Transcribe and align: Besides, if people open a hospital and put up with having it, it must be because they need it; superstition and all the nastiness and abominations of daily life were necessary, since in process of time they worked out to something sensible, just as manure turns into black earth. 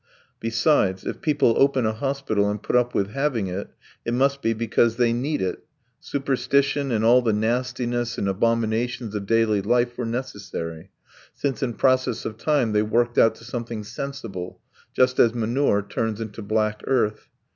Besides, 0.39 1.05
if 1.05 1.21
people 1.21 1.53
open 1.59 1.85
a 1.85 1.93
hospital 1.93 2.49
and 2.49 2.59
put 2.63 2.75
up 2.75 2.95
with 2.95 3.11
having 3.11 3.45
it, 3.45 3.69
it 4.03 4.15
must 4.15 4.41
be 4.41 4.51
because 4.51 4.95
they 4.95 5.13
need 5.13 5.43
it; 5.43 5.63
superstition 5.99 6.89
and 6.91 7.05
all 7.05 7.21
the 7.21 7.31
nastiness 7.33 8.17
and 8.17 8.27
abominations 8.27 9.13
of 9.13 9.27
daily 9.27 9.61
life 9.61 9.95
were 9.99 10.07
necessary, 10.07 10.89
since 11.35 11.61
in 11.61 11.75
process 11.75 12.25
of 12.25 12.37
time 12.39 12.71
they 12.71 12.81
worked 12.81 13.19
out 13.19 13.35
to 13.35 13.43
something 13.43 13.83
sensible, 13.83 14.59
just 14.91 15.19
as 15.19 15.35
manure 15.35 15.83
turns 15.83 16.19
into 16.19 16.41
black 16.41 16.81
earth. 16.87 17.29